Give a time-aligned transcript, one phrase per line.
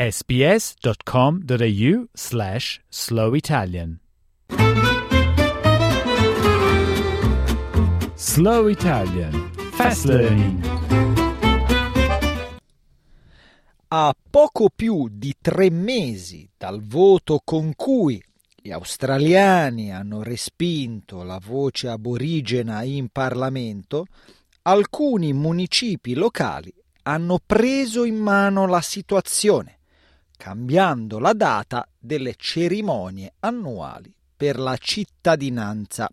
[0.00, 4.00] sbs.com.au slash slow Italian.
[8.14, 9.50] Slow Italian.
[9.72, 10.64] Fast Learning
[13.88, 18.22] A poco più di tre mesi dal voto con cui
[18.56, 24.06] gli australiani hanno respinto la voce aborigena in Parlamento,
[24.62, 29.79] alcuni municipi locali hanno preso in mano la situazione
[30.40, 36.08] cambiando la data delle cerimonie annuali per la cittadinanza.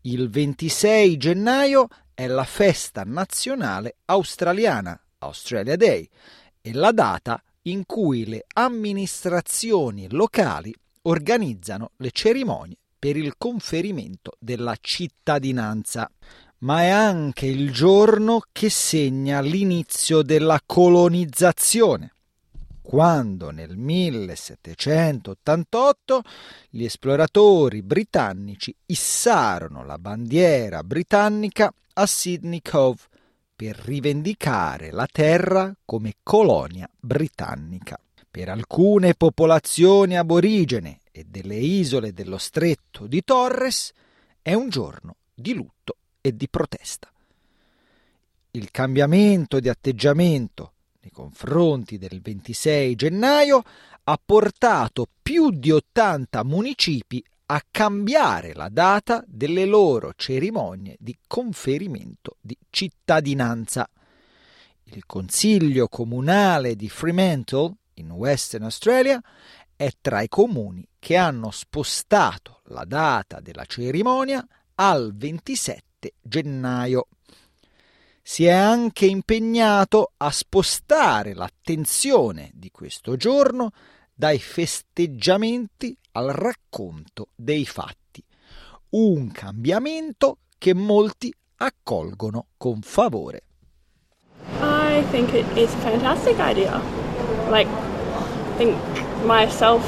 [0.00, 6.08] Il 26 gennaio è la festa nazionale australiana, Australia Day,
[6.62, 14.74] e la data in cui le amministrazioni locali organizzano le cerimonie per il conferimento della
[14.80, 16.10] cittadinanza,
[16.60, 22.12] ma è anche il giorno che segna l'inizio della colonizzazione
[22.88, 26.22] quando nel 1788
[26.70, 33.02] gli esploratori britannici issarono la bandiera britannica a Sydney Cove
[33.54, 38.00] per rivendicare la terra come colonia britannica.
[38.30, 43.92] Per alcune popolazioni aborigene e delle isole dello stretto di Torres
[44.40, 47.12] è un giorno di lutto e di protesta.
[48.52, 50.72] Il cambiamento di atteggiamento
[51.08, 53.62] nei confronti del 26 gennaio
[54.04, 62.36] ha portato più di 80 municipi a cambiare la data delle loro cerimonie di conferimento
[62.40, 63.88] di cittadinanza.
[64.84, 69.20] Il Consiglio comunale di Fremantle, in Western Australia,
[69.74, 77.08] è tra i comuni che hanno spostato la data della cerimonia al 27 gennaio
[78.30, 83.70] si è anche impegnato a spostare l'attenzione di questo giorno
[84.12, 88.22] dai festeggiamenti al racconto dei fatti,
[88.90, 93.44] un cambiamento che molti accolgono con favore.
[94.60, 96.82] I think it is a fantastic idea.
[97.50, 98.76] Like, I think
[99.24, 99.82] myself,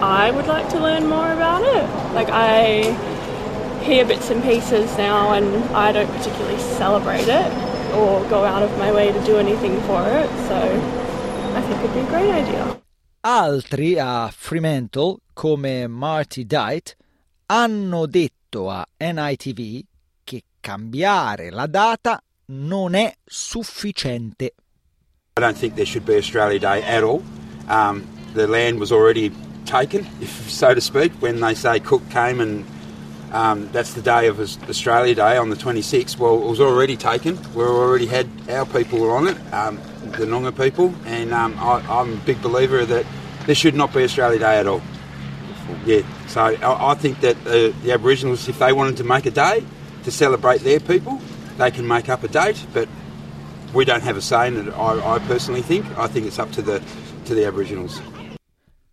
[0.00, 2.14] I would like to learn more about it.
[2.14, 3.13] Like, I
[3.84, 7.52] hear bits and pieces now, and I don't particularly celebrate it
[7.92, 10.28] or go out of my way to do anything for it.
[10.48, 10.56] So
[11.54, 12.80] I think it'd be a great idea.
[13.22, 16.96] Altri a Fremantle, come Marty Dight,
[17.46, 19.82] hanno detto a NITV
[20.24, 24.54] che cambiare la data non è sufficiente.
[25.36, 27.22] I don't think there should be Australia Day at all.
[27.68, 29.32] Um, the land was already
[29.64, 32.64] taken, if so to speak, when they say Cook came and
[33.34, 36.16] Um, that's the day of Australia Day on the 26th.
[36.18, 37.36] Well, it was already taken.
[37.52, 42.12] We already had our people on it, um, the Noongar people, and um, I, am
[42.12, 43.04] a big believer that
[43.44, 44.80] this should not be Australia Day at all.
[45.84, 49.32] Yeah, so I, I think that uh, the Aboriginals, if they wanted to make a
[49.32, 49.64] day
[50.04, 51.20] to celebrate their people,
[51.58, 52.88] they can make up a date, but
[53.74, 54.72] we don't have a say in it.
[54.74, 55.84] I, I personally think.
[55.98, 56.80] I think it's up to the
[57.24, 58.00] to the Aboriginals.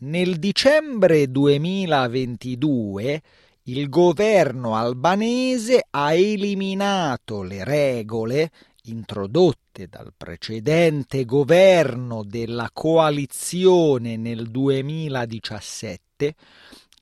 [0.00, 3.20] Nel dicembre 2022
[3.66, 8.50] il governo albanese ha eliminato le regole
[8.84, 16.34] introdotte dal precedente governo della coalizione nel 2017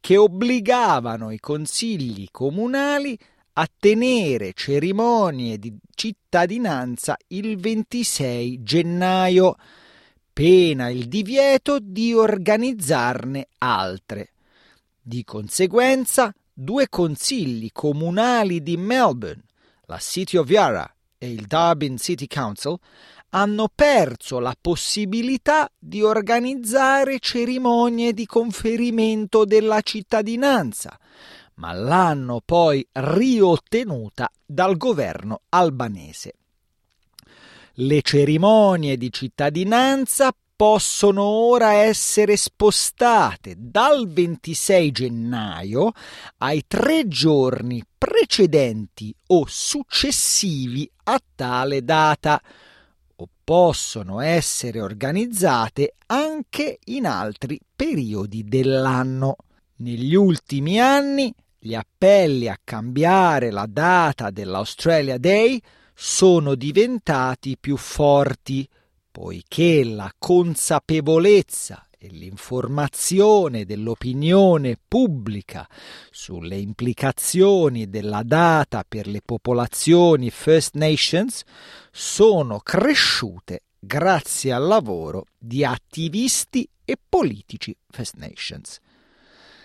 [0.00, 3.18] che obbligavano i consigli comunali
[3.54, 9.56] a tenere cerimonie di cittadinanza il 26 gennaio,
[10.32, 14.32] pena il divieto di organizzarne altre.
[15.02, 16.32] Di conseguenza,
[16.62, 19.44] due consigli comunali di Melbourne,
[19.86, 22.76] la City of Yarra e il Darwin City Council,
[23.30, 30.98] hanno perso la possibilità di organizzare cerimonie di conferimento della cittadinanza,
[31.54, 36.34] ma l'hanno poi riottenuta dal governo albanese.
[37.74, 40.30] Le cerimonie di cittadinanza
[40.60, 45.92] possono ora essere spostate dal 26 gennaio
[46.36, 52.38] ai tre giorni precedenti o successivi a tale data
[53.16, 59.36] o possono essere organizzate anche in altri periodi dell'anno.
[59.76, 65.58] Negli ultimi anni gli appelli a cambiare la data dell'Australia Day
[65.94, 68.68] sono diventati più forti,
[69.10, 75.68] poiché la consapevolezza e l'informazione dell'opinione pubblica
[76.10, 81.42] sulle implicazioni della data per le popolazioni First Nations
[81.92, 88.78] sono cresciute grazie al lavoro di attivisti e politici First Nations.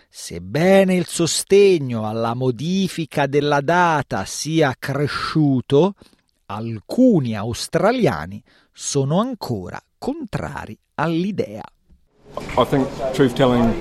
[0.09, 5.95] Sebbene il sostegno alla modifica della data sia cresciuto,
[6.47, 11.63] alcuni australiani sono ancora contrari all'idea.
[12.57, 13.73] I think truth telling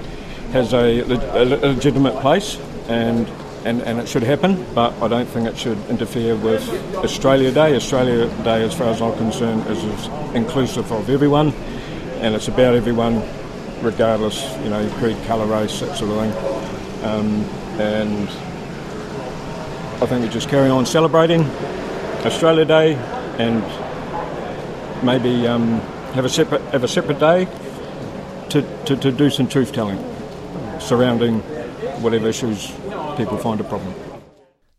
[0.52, 2.58] has a, a legitimate place
[2.88, 3.28] and,
[3.64, 6.62] and, and it should happen, but I don't think it should interfere with
[6.96, 7.74] Australia Day.
[7.74, 11.52] Australia Day, as far as I'm concerned, is, is inclusive of everyone
[12.20, 13.22] and it's about everyone
[13.82, 17.04] regardless, you know, creed, colour, race, that sort of thing.
[17.04, 17.44] Um,
[17.80, 18.28] and
[20.00, 21.42] I think we just carry on celebrating
[22.24, 22.96] Australia Day
[23.38, 23.62] and
[25.02, 25.80] maybe um,
[26.14, 27.46] have a separate have a separate day
[28.48, 29.98] to, to, to do some truth telling
[30.78, 31.40] surrounding
[32.00, 32.72] whatever issues
[33.16, 33.94] people find a problem.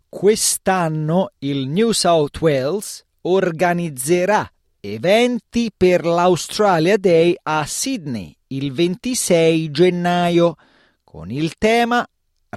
[0.10, 4.50] Quest'anno il New South Wales organizzerà
[4.80, 10.56] eventi per l'Australia Day a Sydney il 26 gennaio
[11.04, 12.08] con il tema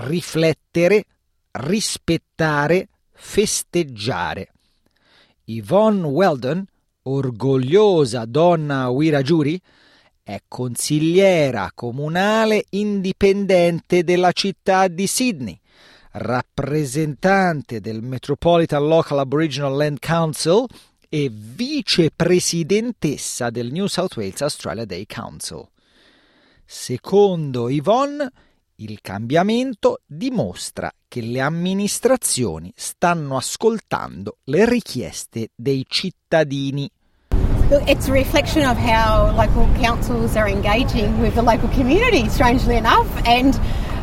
[0.01, 1.05] Riflettere,
[1.51, 4.53] rispettare, festeggiare.
[5.51, 6.63] Yvonne Weldon,
[7.05, 9.59] orgogliosa donna Wiradjuri,
[10.23, 15.59] è consigliera comunale indipendente della città di Sydney,
[16.13, 20.67] rappresentante del Metropolitan Local Aboriginal Land Council
[21.09, 25.67] e vicepresidentessa del New South Wales Australia Day Council.
[26.67, 28.31] Secondo Yvonne,
[28.81, 36.89] il cambiamento dimostra che le amministrazioni stanno ascoltando le richieste dei cittadini.
[37.87, 43.09] It's a reflection of how local councils are engaging with the local community, strangely enough.
[43.25, 43.59] And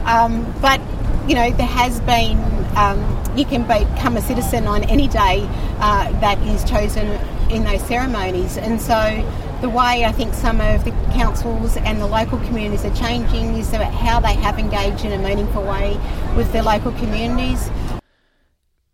[0.06, 0.80] um, but
[1.28, 2.38] you know there has been
[2.76, 3.00] um,
[3.36, 5.48] you can become a citizen on any day
[5.80, 7.08] uh, that is chosen
[7.50, 9.24] in those ceremonies, and so
[9.62, 13.74] the way I think some of the councils and the local communities are changing is
[13.74, 15.98] about how they have engaged in a meaningful way
[16.36, 17.70] with their local communities.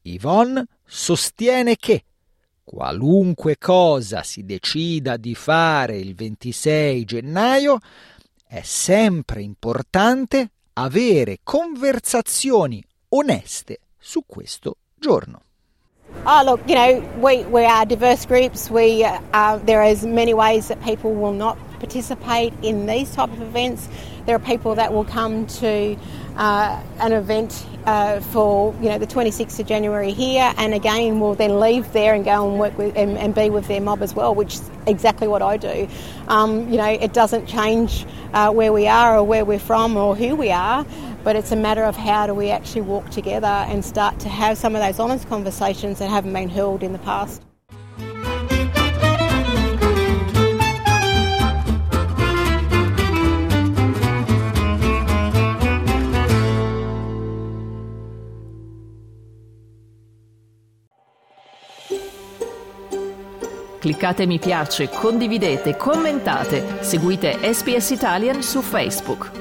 [0.03, 2.03] Yvonne sostiene che
[2.63, 7.79] qualunque cosa si decida di fare il 26 gennaio,
[8.45, 15.43] è sempre importante avere conversazioni oneste su questo giorno.
[16.23, 18.69] Oh, look, you know, we, we are diverse groups.
[18.69, 23.41] We, uh, there is many ways that people will not participate in these type of
[23.41, 23.89] events.
[24.27, 25.97] There are people that will come to
[26.37, 31.33] uh, an event uh, for you know the 26th of January here, and again will
[31.33, 34.13] then leave there and go and work with and, and be with their mob as
[34.13, 35.87] well, which is exactly what I do.
[36.27, 40.15] Um, you know, it doesn't change uh, where we are or where we're from or
[40.15, 40.85] who we are
[41.23, 44.57] but it's a matter of how do we actually walk together and start to have
[44.57, 47.43] some of those honest conversations that haven't been held in the past.
[63.81, 69.40] Cliccate mi piace, condividete, commentate, seguite SPS Italian su Facebook.